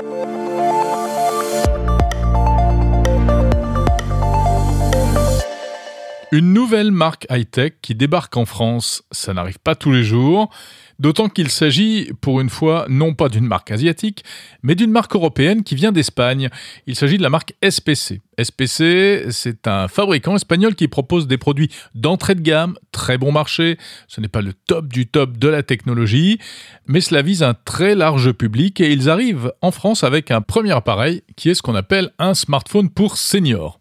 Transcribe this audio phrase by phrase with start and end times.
[0.00, 0.47] Thank you.
[6.30, 10.50] Une nouvelle marque high-tech qui débarque en France, ça n'arrive pas tous les jours,
[10.98, 14.24] d'autant qu'il s'agit pour une fois non pas d'une marque asiatique,
[14.62, 16.50] mais d'une marque européenne qui vient d'Espagne.
[16.86, 18.20] Il s'agit de la marque SPC.
[18.38, 23.78] SPC, c'est un fabricant espagnol qui propose des produits d'entrée de gamme, très bon marché,
[24.06, 26.38] ce n'est pas le top du top de la technologie,
[26.86, 30.72] mais cela vise un très large public et ils arrivent en France avec un premier
[30.72, 33.77] appareil qui est ce qu'on appelle un smartphone pour seniors.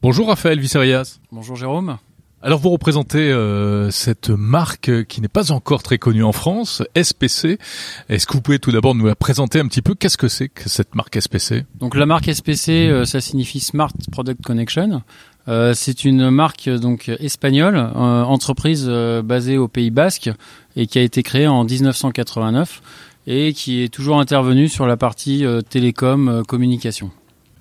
[0.00, 1.18] Bonjour Raphaël Visserias.
[1.32, 1.98] Bonjour Jérôme.
[2.40, 7.58] Alors vous représentez euh, cette marque qui n'est pas encore très connue en France, SPC.
[8.08, 9.96] Est-ce que vous pouvez tout d'abord nous la présenter un petit peu?
[9.96, 13.92] Qu'est-ce que c'est que cette marque SPC Donc la marque SPC, euh, ça signifie Smart
[14.12, 15.02] Product Connection.
[15.48, 20.30] Euh, c'est une marque donc espagnole, entreprise basée au Pays Basque
[20.76, 22.82] et qui a été créée en 1989
[23.26, 27.10] et qui est toujours intervenue sur la partie télécom communication.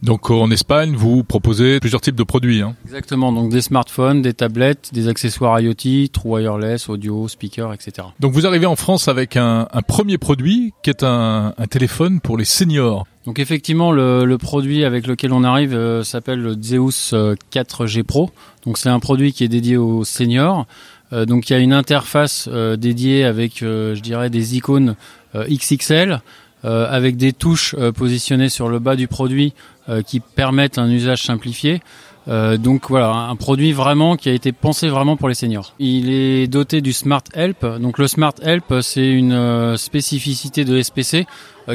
[0.04, 2.62] Donc en Espagne, vous proposez plusieurs types de produits.
[2.62, 2.76] Hein.
[2.86, 8.08] Exactement, donc des smartphones, des tablettes, des accessoires IoT, true wireless, audio, speaker, etc.
[8.20, 12.20] Donc vous arrivez en France avec un, un premier produit qui est un, un, téléphone
[12.20, 13.06] pour les seniors.
[13.26, 17.14] Donc effectivement, le, le produit avec lequel on arrive euh, s'appelle le Zeus
[17.52, 18.30] 4G euh, Pro.
[18.66, 20.66] Donc c'est un produit qui est dédié aux seniors.
[21.12, 24.96] Euh, donc il y a une interface euh, dédiée avec, je dirais, des icônes
[25.36, 26.22] XXL.
[26.68, 29.54] Euh, avec des touches euh, positionnées sur le bas du produit
[29.88, 31.80] euh, qui permettent un usage simplifié.
[32.28, 35.74] donc voilà, un produit vraiment qui a été pensé vraiment pour les seniors.
[35.80, 37.66] Il est doté du Smart Help.
[37.80, 41.26] Donc le Smart Help, c'est une spécificité de SPC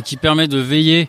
[0.04, 1.08] qui permet de veiller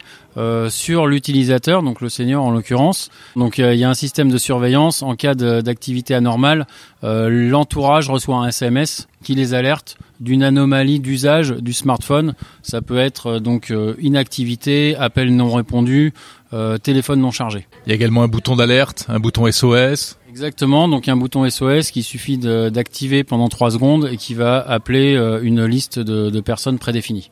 [0.69, 3.09] sur l'utilisateur, donc le senior en l'occurrence.
[3.35, 6.65] Donc il y a un système de surveillance en cas d'activité anormale.
[7.01, 12.35] L'entourage reçoit un SMS qui les alerte d'une anomalie d'usage du smartphone.
[12.61, 16.13] Ça peut être euh, donc euh, inactivité, appel non répondu,
[16.53, 17.67] euh, téléphone non chargé.
[17.85, 20.17] Il y a également un bouton d'alerte, un bouton SOS.
[20.29, 25.13] Exactement, donc un bouton SOS qui suffit d'activer pendant 3 secondes et qui va appeler
[25.43, 27.29] une liste de, de personnes prédéfinies.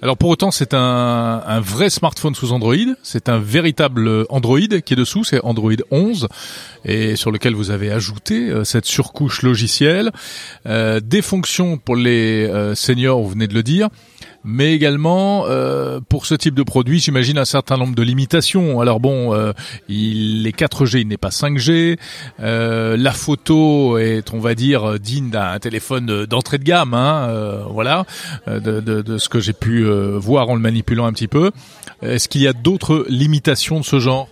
[0.00, 2.76] Alors pour autant, c'est un, vrai smartphone sous Android.
[3.02, 5.24] C'est un véritable Android qui est dessous.
[5.24, 6.28] C'est Android 11
[6.84, 10.12] et sur lequel vous avez ajouté euh, cette surcouche logicielle,
[10.66, 13.20] euh, des fonctions pour les euh, seniors.
[13.20, 13.88] Vous venez de le dire
[14.44, 18.80] mais également euh, pour ce type de produit, j'imagine un certain nombre de limitations.
[18.80, 19.52] Alors bon, euh,
[19.88, 21.98] il est 4G, il n'est pas 5G.
[22.40, 26.94] Euh, la photo est, on va dire, digne d'un téléphone d'entrée de gamme.
[26.94, 28.04] Hein, euh, voilà,
[28.46, 31.50] de, de, de, ce que j'ai pu euh, voir en le manipulant un petit peu.
[32.02, 34.28] Est-ce qu'il y a d'autres limitations de ce genre?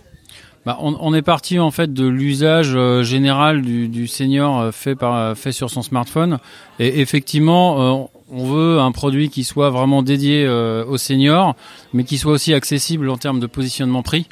[0.65, 4.95] Bah, on, on, est parti en fait de l'usage euh, général du, du, senior fait
[4.95, 6.39] par fait sur son smartphone
[6.79, 11.55] et effectivement on veut un produit qui soit vraiment dédié euh, aux seniors,
[11.93, 14.27] mais qui soit aussi accessible en termes de positionnement prix.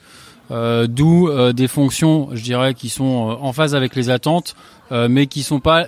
[0.52, 4.56] Euh, D'où euh, des fonctions, je dirais, qui sont en phase avec les attentes,
[4.92, 5.88] mais qui sont pas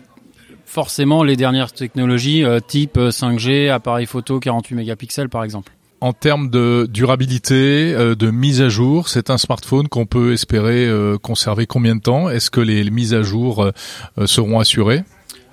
[0.65, 5.71] forcément les dernières technologies type 5G, appareil photo 48 mégapixels par exemple.
[6.01, 10.91] En termes de durabilité, de mise à jour, c'est un smartphone qu'on peut espérer
[11.21, 12.27] conserver combien de temps?
[12.27, 13.69] Est-ce que les mises à jour
[14.25, 15.03] seront assurées?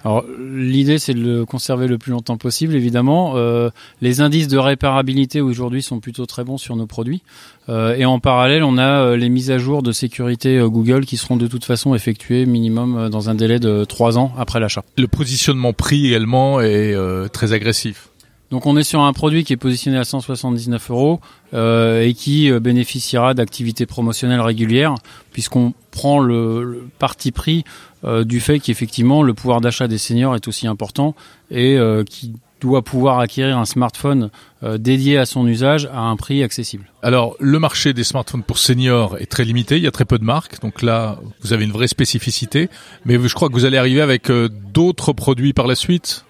[0.04, 3.32] Alors l'idée c'est de le conserver le plus longtemps possible évidemment.
[3.36, 3.70] Euh,
[4.02, 7.22] les indices de réparabilité aujourd'hui sont plutôt très bons sur nos produits.
[7.68, 11.16] Euh, et en parallèle on a euh, les mises à jour de sécurité Google qui
[11.16, 14.84] seront de toute façon effectuées minimum dans un délai de trois ans après l'achat.
[14.98, 16.94] Le positionnement prix également est
[17.32, 18.10] très agressif.
[18.54, 21.20] Donc on est sur un produit qui est positionné à 179 euros
[21.54, 24.94] euh, et qui bénéficiera d'activités promotionnelles régulières
[25.32, 27.64] puisqu'on prend le, parti pris
[28.04, 31.16] euh, du fait qu'effectivement le pouvoir d'achat des seniors est aussi important
[31.50, 34.30] et euh, qui doit pouvoir acquérir un smartphone
[34.62, 36.84] euh, dédié à son usage à un prix accessible.
[37.02, 40.20] Alors, le marché des smartphones pour seniors est très limité, il y a très peu
[40.20, 42.70] de marques, donc là, vous avez une vraie spécificité,
[43.04, 44.30] mais je crois que vous allez arriver avec
[44.72, 46.24] d'autres produits par la suite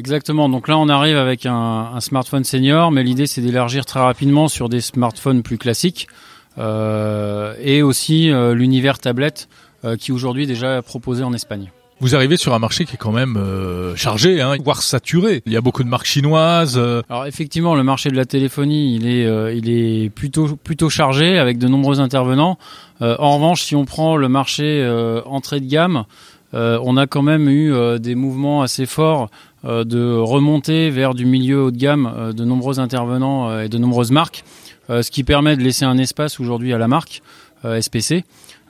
[0.00, 0.48] Exactement.
[0.48, 4.48] Donc là, on arrive avec un, un smartphone senior, mais l'idée c'est d'élargir très rapidement
[4.48, 6.08] sur des smartphones plus classiques
[6.56, 9.50] euh, et aussi euh, l'univers tablette
[9.84, 11.70] euh, qui aujourd'hui est déjà proposé en Espagne.
[12.00, 15.42] Vous arrivez sur un marché qui est quand même euh, chargé, hein, voire saturé.
[15.44, 16.78] Il y a beaucoup de marques chinoises.
[16.78, 17.02] Euh.
[17.10, 21.38] Alors effectivement, le marché de la téléphonie, il est, euh, il est plutôt, plutôt chargé
[21.38, 22.56] avec de nombreux intervenants.
[23.02, 24.82] en revanche, si on prend le marché
[25.26, 26.04] entrée de gamme,
[26.52, 29.30] on a quand même eu des mouvements assez forts
[29.64, 34.44] de remonter vers du milieu haut de gamme de nombreux intervenants et de nombreuses marques,
[34.88, 37.22] ce qui permet de laisser un espace aujourd'hui à la marque
[37.62, 38.24] SPC.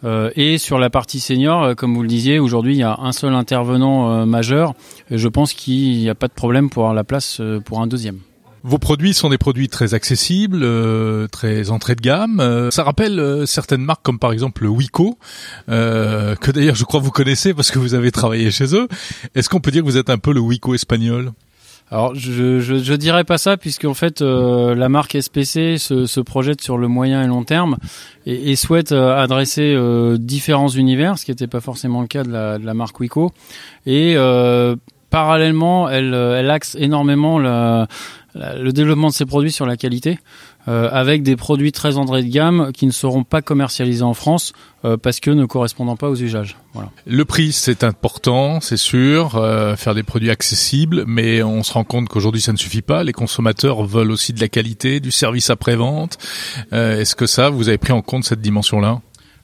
[0.04, 2.98] Euh, et sur la partie senior, euh, comme vous le disiez, aujourd'hui il y a
[3.00, 4.74] un seul intervenant euh, majeur.
[5.10, 7.86] Et je pense qu'il n'y a pas de problème pour avoir la place pour un
[7.86, 8.20] deuxième.
[8.62, 12.40] Vos produits sont des produits très accessibles, euh, très entrée de gamme.
[12.40, 15.18] Euh, ça rappelle euh, certaines marques comme par exemple le Wico,
[15.66, 18.86] que d'ailleurs je crois vous connaissez parce que vous avez travaillé chez eux.
[19.34, 21.32] Est-ce qu'on peut dire que vous êtes un peu le Wico espagnol?
[21.90, 26.20] Alors je, je, je dirais pas ça puisque en fait la marque SPC se, se,
[26.20, 27.78] projette sur le moyen et long terme
[28.26, 29.76] et, et souhaite adresser
[30.18, 33.32] différents univers, ce qui n'était pas forcément le cas de la, de la marque Wico.
[33.86, 34.16] Et
[35.10, 37.40] parallèlement, elle, elle axe énormément
[38.34, 40.18] le développement de ces produits sur la qualité,
[40.68, 44.52] euh, avec des produits très entrée de gamme qui ne seront pas commercialisés en France
[44.84, 46.56] euh, parce que ne correspondant pas aux usages.
[47.06, 51.84] Le prix, c'est important, c'est sûr, euh, faire des produits accessibles, mais on se rend
[51.84, 53.04] compte qu'aujourd'hui ça ne suffit pas.
[53.04, 56.18] Les consommateurs veulent aussi de la qualité, du service après-vente.
[56.72, 59.00] Est-ce que ça, vous avez pris en compte cette dimension-là?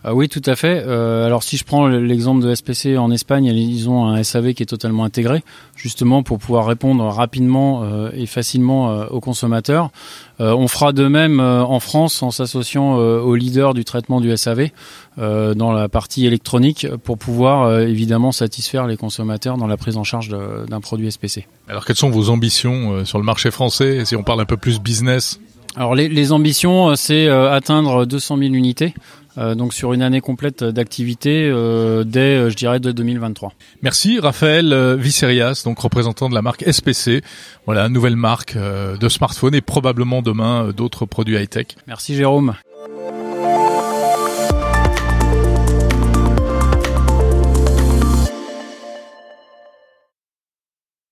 [0.08, 0.84] Ah oui, tout à fait.
[0.86, 4.62] Euh, alors si je prends l'exemple de SPC en Espagne, ils ont un SAV qui
[4.62, 5.42] est totalement intégré,
[5.74, 9.90] justement pour pouvoir répondre rapidement euh, et facilement euh, aux consommateurs.
[10.38, 14.68] on fera de même en France en s'associant aux leaders du traitement du SAV
[15.16, 20.28] dans la partie électronique pour pouvoir évidemment satisfaire les consommateurs dans la prise en charge
[20.28, 21.48] d'un produit SPC.
[21.68, 24.04] Alors quelles sont vos ambitions sur le marché français?
[24.04, 25.40] Si on parle un peu plus business
[25.76, 28.94] alors les, les ambitions, c'est atteindre 200 000 unités
[29.38, 33.52] euh, donc sur une année complète d'activité euh, dès, euh, je dirais, de 2023.
[33.82, 37.22] Merci Raphaël Vicerias, donc représentant de la marque SPC.
[37.66, 41.66] Voilà, nouvelle marque de smartphone et probablement demain d'autres produits high-tech.
[41.86, 42.54] Merci Jérôme.